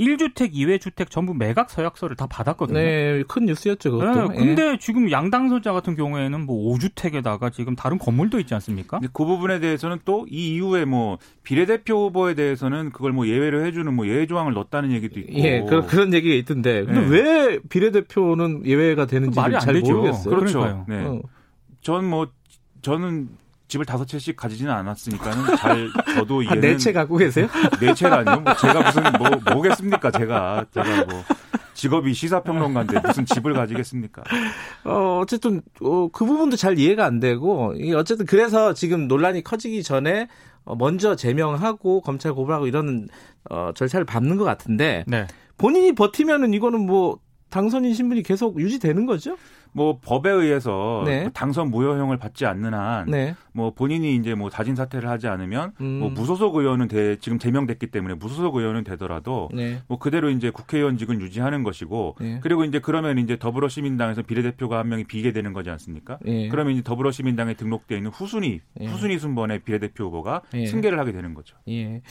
1주택, 0.00 0.52
2회주택 0.54 1.10
전부 1.10 1.34
매각 1.34 1.70
서약서를 1.70 2.16
다 2.16 2.26
받았거든요. 2.26 2.78
네, 2.78 3.22
큰 3.28 3.44
뉴스였죠, 3.46 3.90
그것도. 3.92 4.28
네, 4.28 4.36
근데 4.38 4.78
지금 4.78 5.10
양당선자 5.10 5.72
같은 5.72 5.94
경우에는 5.96 6.46
뭐 6.46 6.74
5주택에다가 6.74 7.52
지금 7.52 7.76
다른 7.76 7.98
건물도 7.98 8.40
있지 8.40 8.54
않습니까? 8.54 9.00
그 9.12 9.24
부분에 9.24 9.60
대해서는 9.60 9.98
또 10.04 10.24
이 10.28 10.54
이후에 10.54 10.84
뭐 10.84 11.18
비례대표 11.42 12.06
후보에 12.06 12.34
대해서는 12.34 12.90
그걸 12.90 13.12
뭐 13.12 13.26
예외로 13.26 13.64
해주는 13.64 13.92
뭐 13.92 14.06
예외 14.06 14.26
조항을 14.26 14.54
넣었다는 14.54 14.92
얘기도 14.92 15.20
있고. 15.20 15.32
예, 15.34 15.64
그, 15.68 15.86
그런 15.86 16.14
얘기가 16.14 16.34
있던데. 16.36 16.84
근데 16.84 17.00
네. 17.00 17.08
왜 17.08 17.58
비례대표는 17.68 18.64
예외가 18.66 19.06
되는지 19.06 19.38
말이 19.38 19.54
안 19.54 19.60
잘 19.60 19.74
되죠. 19.74 19.92
모르겠어요. 19.94 20.34
그렇죠. 20.36 20.60
그러니까요. 20.60 20.86
네. 20.88 21.04
어. 21.06 21.20
전뭐 21.82 22.28
저는 22.80 23.28
집을 23.72 23.86
다섯 23.86 24.06
채씩 24.06 24.36
가지지는 24.36 24.70
않았으니까는 24.70 25.56
잘 25.56 25.88
저도 26.14 26.36
한 26.36 26.44
이해는 26.44 26.60
네채 26.60 26.92
갖고 26.92 27.16
계세요? 27.16 27.48
네 27.80 27.94
채라니요? 27.94 28.40
뭐 28.40 28.54
제가 28.56 28.82
무슨 28.82 29.02
뭐 29.18 29.54
뭐겠습니까? 29.54 30.10
제가 30.10 30.66
제가 30.70 31.04
뭐 31.06 31.24
직업이 31.72 32.12
시사평론가인데 32.12 33.00
무슨 33.00 33.24
집을 33.24 33.54
가지겠습니까? 33.54 34.22
어, 34.84 35.20
어쨌든, 35.22 35.62
어, 35.80 36.08
그 36.12 36.26
부분도 36.26 36.56
잘 36.56 36.78
이해가 36.78 37.06
안 37.06 37.18
되고, 37.18 37.74
어쨌든 37.96 38.26
그래서 38.26 38.74
지금 38.74 39.08
논란이 39.08 39.42
커지기 39.42 39.82
전에 39.82 40.28
어, 40.64 40.76
먼저 40.76 41.16
제명하고 41.16 42.02
검찰 42.02 42.34
고발하고 42.34 42.66
이런 42.66 43.08
어, 43.50 43.70
절차를 43.74 44.04
밟는 44.04 44.36
것 44.36 44.44
같은데, 44.44 45.02
네. 45.06 45.26
본인이 45.56 45.92
버티면은 45.94 46.52
이거는 46.52 46.80
뭐, 46.86 47.18
당선인 47.48 47.94
신분이 47.94 48.22
계속 48.22 48.60
유지되는 48.60 49.06
거죠? 49.06 49.36
뭐 49.72 49.98
법에 50.00 50.30
의해서 50.30 51.02
네. 51.06 51.30
당선 51.32 51.70
무효형을 51.70 52.18
받지 52.18 52.44
않는 52.44 52.74
한, 52.74 53.06
네. 53.10 53.34
뭐 53.52 53.72
본인이 53.72 54.14
이제 54.16 54.34
뭐 54.34 54.50
자진 54.50 54.74
사퇴를 54.74 55.08
하지 55.08 55.28
않으면 55.28 55.72
음. 55.80 55.98
뭐 56.00 56.10
무소속 56.10 56.56
의원은 56.56 56.88
돼 56.88 57.16
지금 57.16 57.38
제명됐기 57.38 57.88
때문에 57.88 58.14
무소속 58.14 58.56
의원은 58.56 58.84
되더라도 58.84 59.48
네. 59.54 59.80
뭐 59.88 59.98
그대로 59.98 60.30
이제 60.30 60.50
국회의원직은 60.50 61.20
유지하는 61.20 61.62
것이고 61.62 62.16
네. 62.20 62.40
그리고 62.42 62.64
이제 62.64 62.80
그러면 62.80 63.18
이제 63.18 63.38
더불어시민당에서 63.38 64.22
비례대표가 64.22 64.78
한 64.78 64.88
명이 64.88 65.04
비게 65.04 65.32
되는 65.32 65.52
거지 65.52 65.70
않습니까? 65.70 66.18
예. 66.26 66.48
그러면 66.48 66.74
이제 66.74 66.82
더불어시민당에 66.82 67.54
등록돼 67.54 67.96
있는 67.96 68.10
후순위 68.10 68.60
예. 68.80 68.86
후순위 68.86 69.18
순번의 69.18 69.60
비례대표 69.60 70.04
후보가 70.04 70.42
예. 70.54 70.66
승계를 70.66 70.98
하게 70.98 71.12
되는 71.12 71.34
거죠. 71.34 71.56
예. 71.68 72.02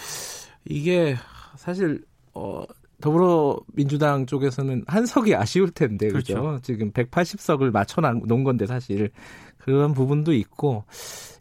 이게 0.65 1.15
사실 1.55 2.03
어 2.33 2.63
더불어민주당 3.01 4.25
쪽에서는 4.25 4.85
한석이 4.87 5.35
아쉬울 5.35 5.71
텐데 5.71 6.07
그죠? 6.07 6.41
그렇죠. 6.41 6.61
지금 6.61 6.91
180석을 6.91 7.71
맞춰 7.71 8.01
놓은 8.01 8.43
건데 8.43 8.65
사실 8.65 9.09
그런 9.57 9.93
부분도 9.93 10.33
있고 10.33 10.85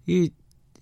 이, 0.07 0.31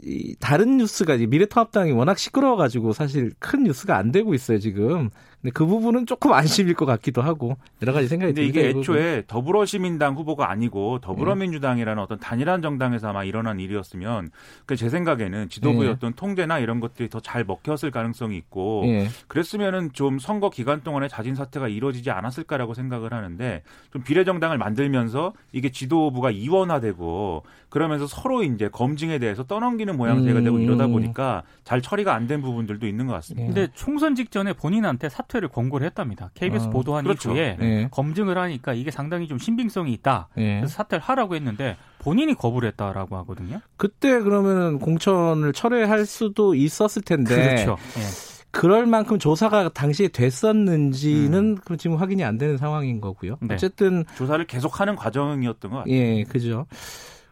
이 0.03 0.35
다른 0.41 0.79
뉴스가 0.79 1.17
미래통합당이 1.17 1.93
워낙 1.93 2.19
시끄러워가지고 2.19 2.93
사실 2.93 3.33
큰 3.39 3.65
뉴스가 3.65 3.97
안 3.97 4.13
되고 4.13 4.35
있어요 4.35 4.59
지금. 4.59 5.11
근데 5.40 5.52
그 5.52 5.66
부분은 5.66 6.07
조금 6.07 6.33
안심일 6.33 6.75
것 6.75 6.85
같기도 6.87 7.23
하고 7.23 7.57
여러 7.83 7.92
가지 7.92 8.09
생각이 8.09 8.33
근데 8.35 8.45
이게 8.45 8.61
드는데 8.62 8.78
애초에 8.80 9.23
더불어시민당 9.28 10.14
후보가 10.16 10.50
아니고 10.50 10.99
더불어민주당이라는 11.00 12.02
어떤 12.02 12.18
단일한 12.18 12.61
정당에서 12.62 13.09
아마 13.09 13.23
일어난 13.25 13.61
일이었으면 13.61 14.30
그 14.66 14.78
제 14.78 14.88
생각에는 14.88 15.49
지도부의 15.49 15.88
예. 15.88 15.92
어떤 15.92 16.12
통제나 16.12 16.59
이런 16.61 16.78
것들이 16.80 17.09
더 17.09 17.18
잘 17.21 17.45
먹혔을 17.45 17.90
가능성이 17.90 18.37
있고 18.37 18.85
예. 18.87 19.09
그랬으면은 19.26 19.90
좀 19.92 20.18
선거 20.21 20.50
기간 20.50 20.83
동안에 20.83 21.09
자진 21.09 21.35
사퇴가 21.35 21.68
이루어지지 21.68 22.11
않았을까라고 22.12 22.75
생각을 22.75 23.12
하는데 23.12 23.62
좀 23.92 24.02
비례정당을 24.02 24.57
만들면서 24.57 25.33
이게 25.52 25.71
지도부가 25.71 26.30
이원화되고 26.30 27.42
그러면서 27.71 28.07
서로 28.07 28.42
이제 28.45 28.68
검증에 28.68 29.18
대해서 29.18 29.42
떠넘기는 29.45 29.97
모양새가 29.97 30.40
되고 30.40 30.57
음. 30.57 30.62
이러다 30.62 30.87
보니까 30.87 31.42
잘 31.64 31.83
처리가 31.83 32.14
안 32.14 32.28
된 32.28 32.40
부분들도 32.42 32.87
있는 32.87 33.07
것 33.07 33.14
같습니다. 33.14 33.49
예. 33.49 33.52
근데 33.52 33.73
총선 33.75 34.14
직전에 34.14 34.52
본인한테 34.52 35.09
사퇴 35.09 35.28
를 35.35 35.49
권고를 35.49 35.87
했답니다. 35.87 36.31
KBS 36.33 36.69
아, 36.69 36.71
보도한 36.71 37.05
그렇죠. 37.05 37.33
이후에 37.33 37.59
예. 37.61 37.89
검증을 37.91 38.39
하니까 38.39 38.73
이게 38.73 38.91
상당히 38.91 39.29
좀 39.29 39.39
신빙성이 39.39 39.93
있다. 39.93 40.29
예. 40.39 40.61
그래서 40.61 40.69
사퇴를 40.69 41.03
하라고 41.03 41.35
했는데 41.35 41.77
본인이 41.99 42.33
거부를 42.33 42.69
했다라고 42.71 43.15
하거든요. 43.19 43.61
그때 43.77 44.21
그러면 44.21 44.79
공천을 44.79 45.53
철회할 45.53 46.07
수도 46.07 46.55
있었을 46.55 47.03
텐데 47.03 47.35
그렇죠. 47.35 47.77
예. 47.99 48.29
그럴 48.51 48.87
만큼 48.87 49.19
조사가 49.19 49.69
당시에 49.69 50.09
됐었는지는 50.09 51.57
그럼 51.57 51.77
지금 51.77 51.97
확인이 51.97 52.25
안 52.25 52.39
되는 52.39 52.57
상황인 52.57 53.01
거고요. 53.03 53.37
네. 53.41 53.55
어쨌든 53.55 54.05
조사를 54.17 54.43
계속하는 54.47 54.97
과정이었던 54.97 55.71
것 55.71 55.77
같아요. 55.79 55.95
예, 55.95 56.25
그죠. 56.25 56.67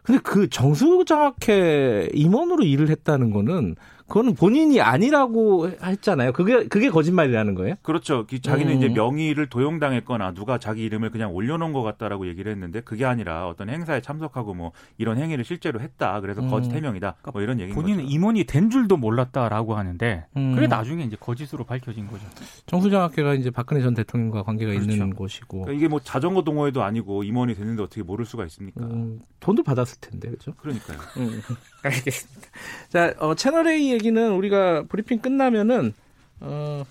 근데 0.03 0.21
그 0.21 0.49
정수장학회 0.49 2.09
임원으로 2.13 2.63
일을 2.63 2.89
했다는 2.89 3.31
거는 3.31 3.75
그거는 4.07 4.35
본인이 4.35 4.79
아니라고 4.79 5.69
했잖아요. 5.83 6.31
그게 6.31 6.67
그게 6.67 6.89
거짓말이라는 6.89 7.55
거예요? 7.55 7.75
그렇죠. 7.81 8.25
기- 8.25 8.39
자기는 8.39 8.71
음. 8.73 8.77
이제 8.77 8.87
명의를 8.89 9.47
도용당했거나 9.47 10.33
누가 10.33 10.57
자기 10.57 10.83
이름을 10.85 11.09
그냥 11.11 11.33
올려놓은 11.33 11.73
것 11.73 11.81
같다라고 11.83 12.27
얘기를 12.27 12.51
했는데 12.51 12.79
그게 12.81 13.03
아니라 13.05 13.47
어떤 13.49 13.69
행사에 13.69 14.01
참석하고 14.01 14.53
뭐 14.53 14.71
이런 14.97 15.17
행위를 15.17 15.43
실제로 15.43 15.81
했다. 15.81 16.21
그래서 16.21 16.41
음. 16.41 16.49
거짓 16.49 16.71
해명이다. 16.71 17.15
뭐 17.33 17.41
이런 17.41 17.59
얘기인 17.59 17.75
본인은 17.75 18.03
거죠. 18.05 18.15
임원이 18.15 18.43
된 18.45 18.69
줄도 18.69 18.95
몰랐다라고 18.97 19.75
하는데 19.75 20.25
음. 20.37 20.55
그게 20.55 20.67
나중에 20.67 21.03
이제 21.03 21.17
거짓으로 21.19 21.65
밝혀진 21.65 22.07
거죠. 22.07 22.25
정수장학회가 22.65 23.33
이제 23.33 23.49
박근혜 23.49 23.81
전 23.81 23.93
대통령과 23.93 24.43
관계가 24.43 24.71
있는 24.73 24.87
그렇죠. 24.97 25.15
곳이고 25.15 25.61
그러니까 25.63 25.73
이게 25.77 25.87
뭐 25.89 25.99
자전거 25.99 26.43
동호회도 26.43 26.81
아니고 26.81 27.23
임원이 27.23 27.55
됐는데 27.55 27.83
어떻게 27.83 28.03
모를 28.03 28.25
수가 28.25 28.45
있습니까? 28.45 28.85
음, 28.85 29.19
돈도 29.41 29.63
받았을 29.63 29.99
텐데 29.99 30.29
그렇죠? 30.29 30.53
그러니까요. 30.55 30.97
음, 31.17 31.41
알겠습니다. 31.83 32.47
자, 32.89 33.13
어, 33.19 33.35
채널 33.35 33.67
A 33.67 33.96
얘기는 33.97 34.31
우리가 34.33 34.83
브리핑 34.83 35.19
끝나면은 35.19 35.93
어, 36.39 36.83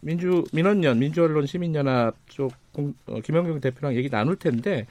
민주 0.00 0.44
민원연 0.52 0.98
민주언론 0.98 1.46
시민연합 1.46 2.16
쪽 2.28 2.52
공- 2.72 2.94
어, 3.06 3.20
김영경 3.20 3.60
대표랑 3.60 3.94
얘기 3.96 4.08
나눌 4.10 4.36
텐데 4.36 4.86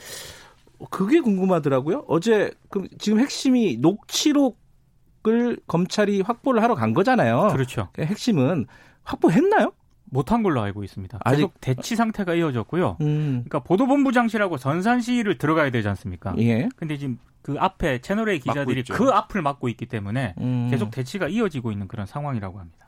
어, 0.80 0.86
그게 0.90 1.20
궁금하더라고요. 1.20 2.06
어제 2.08 2.52
그 2.70 2.88
지금 3.00 3.20
핵심이 3.20 3.78
녹취록을 3.78 5.58
검찰이 5.68 6.22
확보를 6.22 6.62
하러 6.62 6.76
간 6.76 6.94
거잖아요. 6.94 7.50
그렇죠. 7.54 7.90
그 7.94 8.04
핵심은 8.04 8.68
확보했나요? 9.04 9.72
못한 10.14 10.44
걸로 10.44 10.62
알고 10.62 10.84
있습니다. 10.84 11.20
아직- 11.24 11.38
계속 11.38 11.54
대치 11.60 11.96
상태가 11.96 12.36
이어졌고요. 12.36 12.98
음, 13.02 13.44
그러니까 13.46 13.60
보도본부장실하고 13.60 14.58
전산실을 14.58 15.38
들어가야 15.38 15.72
되지 15.72 15.88
않습니까? 15.90 16.36
예. 16.38 16.70
근데 16.76 16.98
지금 16.98 17.18
그 17.42 17.56
앞에 17.60 18.00
채널A 18.00 18.40
기자들이. 18.40 18.84
그 18.84 19.10
앞을 19.10 19.42
막고 19.42 19.68
있기 19.70 19.88
때문에 19.88 20.36
음. 20.40 20.68
계속 20.70 20.92
대치가 20.92 21.28
이어지고 21.28 21.72
있는 21.72 21.88
그런 21.88 22.06
상황이라고 22.06 22.60
합니다. 22.60 22.86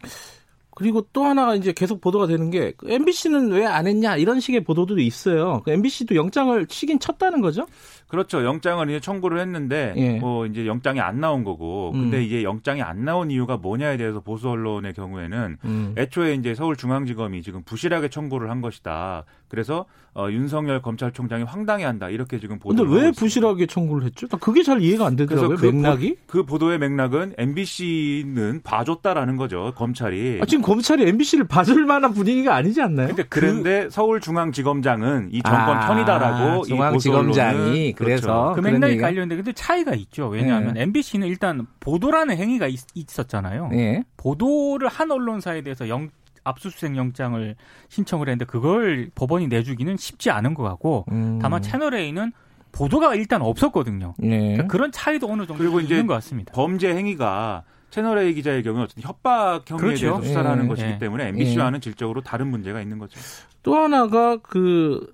그리고 0.76 1.08
또 1.14 1.24
하나가 1.24 1.56
이제 1.56 1.72
계속 1.74 2.02
보도가 2.02 2.28
되는 2.28 2.52
게 2.52 2.74
MBC는 2.86 3.52
왜 3.52 3.66
안 3.66 3.88
했냐 3.88 4.16
이런 4.18 4.40
식의 4.40 4.64
보도도 4.64 5.00
있어요. 5.00 5.64
MBC도 5.66 6.16
영장을 6.16 6.66
치긴 6.68 7.00
쳤다는 7.00 7.42
거죠? 7.42 7.66
그렇죠. 8.08 8.46
영장을 8.46 8.88
이제 8.90 9.00
청구를 9.00 9.40
했는데 9.40 9.94
예. 9.98 10.20
뭐 10.20 10.46
이제 10.46 10.68
영장이 10.68 11.00
안 11.00 11.20
나온 11.20 11.44
거고 11.44 11.92
근데 11.92 12.18
음. 12.18 12.22
이게 12.22 12.44
영장이 12.44 12.82
안 12.84 13.04
나온 13.04 13.32
이유가 13.32 13.58
뭐냐에 13.58 13.98
대해서 13.98 14.20
보수 14.20 14.50
언론의 14.50 14.94
경우에는 14.94 15.58
음. 15.66 15.96
애초에 15.98 16.36
이제 16.36 16.54
서울중앙지검이 16.54 17.42
지금 17.42 17.64
부실하게 17.64 18.10
청구를 18.10 18.50
한 18.52 18.62
것이다. 18.62 19.24
그래서 19.48 19.86
어, 20.14 20.28
윤석열 20.32 20.82
검찰총장이 20.82 21.44
황당해한다 21.44 22.10
이렇게 22.10 22.40
지금 22.40 22.58
근데 22.60 22.84
보도를 22.84 23.04
왜. 23.04 23.12
부실하게 23.12 23.66
청구를 23.66 24.06
했죠? 24.06 24.28
나 24.28 24.38
그게 24.38 24.64
잘 24.64 24.82
이해가 24.82 25.06
안 25.08 25.16
되더라고요. 25.16 25.58
그 25.58 25.66
맥락이. 25.66 26.16
보, 26.16 26.22
그 26.28 26.46
보도의 26.46 26.80
맥락은 26.80 27.34
MBC는 27.38 28.62
봐줬다라는 28.64 29.36
거죠 29.38 29.74
검찰이. 29.76 30.40
아, 30.42 30.46
지금 30.46 30.64
검찰이 30.66 31.08
MBC를 31.08 31.48
봐줄 31.48 31.86
만한 31.86 32.12
분위기가 32.12 32.56
아니지 32.56 32.82
않나요? 32.82 33.10
근데 33.10 33.22
그 33.22 33.30
그런데 33.30 33.88
서울중앙지검장은 33.92 35.30
이 35.32 35.44
정권 35.44 35.78
아, 35.78 35.88
편이다라고 35.88 36.64
이 36.66 36.70
중앙지검장이 36.70 37.94
그래서 37.94 38.54
그 38.56 38.62
그런 38.62 38.74
맥락이 38.80 38.96
얘기가- 38.96 39.02
관련돼 39.02 39.36
근데 39.36 39.54
차이가 39.54 39.94
있죠. 39.94 40.28
왜냐하면 40.28 40.74
네. 40.74 40.82
MBC는 40.82 41.28
일단 41.28 41.68
보도라는 41.80 42.36
행위가 42.38 42.68
있, 42.68 42.80
었잖아요 43.20 43.70
예. 43.74 44.04
보도를 44.18 44.88
한 44.88 45.12
언론사에 45.12 45.62
대해서 45.62 45.88
영, 45.88 46.10
압수수색 46.44 46.96
영장을 46.98 47.56
신청을 47.90 48.28
했는데 48.28 48.46
그걸 48.46 49.12
법원이 49.14 49.48
내주기는 49.48 49.96
쉽지 49.98 50.32
않은 50.32 50.56
것 50.56 50.64
같고 50.64 51.06
음. 51.12 51.38
다만 51.40 51.62
채널 51.62 51.94
A는 51.94 52.32
보도가 52.72 53.14
일단 53.14 53.44
없었거든요. 53.44 54.16
예. 54.24 54.30
그러니까 54.40 54.68
그런 54.68 54.92
차이도 54.92 55.28
어느 55.28 55.46
정도 55.46 55.58
그리고 55.58 55.80
이제 55.80 55.94
있는 55.94 56.08
것 56.08 56.16
같습니다. 56.16 56.52
범죄 56.54 56.96
행위가 56.96 57.62
채널 57.96 58.18
A 58.20 58.34
기자의 58.34 58.62
경우는 58.62 58.84
어쨌든 58.84 59.04
협박 59.04 59.62
혐의에 59.66 59.88
그렇죠. 59.88 60.06
대해서 60.08 60.22
수사를 60.22 60.46
예, 60.46 60.50
하는 60.50 60.68
것이기 60.68 60.90
예. 60.90 60.98
때문에 60.98 61.30
MBC와는 61.30 61.80
질적으로 61.80 62.20
다른 62.20 62.48
문제가 62.48 62.82
있는 62.82 63.00
거죠. 63.00 63.18
또 63.64 63.76
하나가 63.76 64.36
그 64.36 65.14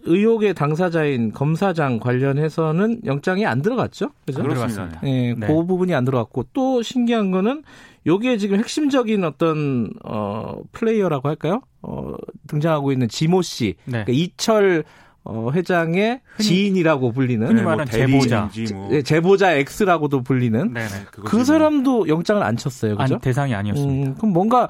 의혹의 0.00 0.54
당사자인 0.54 1.30
검사장 1.30 2.00
관련해서는 2.00 3.02
영장이 3.04 3.46
안 3.46 3.62
들어갔죠? 3.62 4.10
그죠? 4.26 4.40
안 4.40 4.48
그렇습니다. 4.48 4.74
들어갔습니다. 4.74 5.06
예, 5.06 5.34
네. 5.34 5.46
그 5.46 5.66
부분이 5.66 5.94
안 5.94 6.04
들어갔고 6.04 6.46
또 6.52 6.82
신기한 6.82 7.30
거는 7.30 7.62
여기에 8.06 8.38
지금 8.38 8.58
핵심적인 8.58 9.22
어떤 9.22 9.90
어 10.04 10.62
플레이어라고 10.72 11.28
할까요? 11.28 11.60
어 11.82 12.14
등장하고 12.48 12.90
있는 12.90 13.08
지모 13.08 13.42
씨, 13.42 13.76
네. 13.84 14.04
그러니까 14.04 14.12
이철 14.12 14.82
어, 15.28 15.50
회장의 15.52 16.20
흔히- 16.36 16.48
지인이라고 16.48 17.12
불리는 17.12 17.46
흔히 17.46 17.56
네, 17.56 17.62
뭐 17.62 17.72
말하는 17.72 17.90
제보자. 17.92 18.50
뭐 18.74 18.88
예, 18.92 19.02
제보자 19.02 19.52
X라고도 19.52 20.22
불리는 20.22 20.72
네네. 20.72 20.88
그뭐 21.12 21.44
사람도 21.44 22.08
영장을 22.08 22.42
안 22.42 22.56
쳤어요, 22.56 22.96
그죠? 22.96 23.14
아니, 23.14 23.20
대상이 23.20 23.54
아니었습니다. 23.54 24.10
음, 24.10 24.14
그럼 24.16 24.32
뭔가 24.32 24.68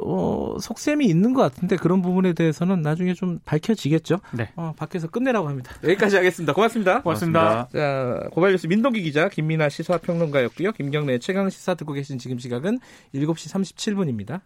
어, 0.00 0.56
속셈이 0.60 1.06
있는 1.06 1.32
것 1.34 1.42
같은데 1.42 1.76
그런 1.76 2.02
부분에 2.02 2.32
대해서는 2.32 2.82
나중에 2.82 3.14
좀 3.14 3.38
밝혀지겠죠. 3.44 4.18
네. 4.32 4.50
어, 4.56 4.72
밖에서 4.76 5.06
끝내라고 5.08 5.48
합니다. 5.48 5.72
여기까지 5.84 6.16
하겠습니다. 6.16 6.52
고맙습니다. 6.52 7.02
고맙습니다. 7.02 7.68
자, 7.72 8.20
고발뉴스 8.32 8.66
민동기 8.66 9.02
기자, 9.02 9.28
김민아 9.28 9.68
시사평론가였고요. 9.68 10.72
김경래 10.72 11.18
최강 11.18 11.48
시사 11.50 11.74
듣고 11.74 11.92
계신 11.92 12.18
지금 12.18 12.38
시각은 12.38 12.78
7시 13.14 13.52
37분입니다. 13.74 14.40